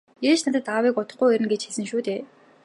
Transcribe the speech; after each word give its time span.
-Ээж 0.29 0.39
надад 0.45 0.67
аавыг 0.75 0.95
удахгүй 1.01 1.29
ирнэ 1.35 1.47
гэж 1.51 1.61
хэлсэн 1.63 1.85
шүү 1.89 2.01
дээ. 2.07 2.21